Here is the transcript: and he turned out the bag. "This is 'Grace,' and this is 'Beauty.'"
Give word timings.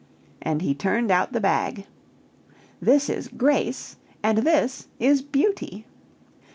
and 0.41 0.63
he 0.63 0.73
turned 0.73 1.11
out 1.11 1.31
the 1.31 1.39
bag. 1.39 1.85
"This 2.81 3.07
is 3.07 3.27
'Grace,' 3.27 3.97
and 4.23 4.39
this 4.39 4.87
is 4.99 5.21
'Beauty.'" 5.21 5.85